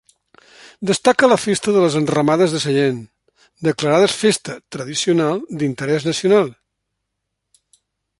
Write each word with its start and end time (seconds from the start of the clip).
Destaca 0.91 1.27
la 1.33 1.35
festa 1.41 1.73
de 1.75 1.83
les 1.83 1.97
enramades 1.99 2.55
de 2.55 2.61
Sallent, 2.63 3.03
declarades 3.67 4.15
festa 4.23 4.55
tradicional 4.77 5.45
d'interès 5.61 6.09
nacional. 6.09 6.51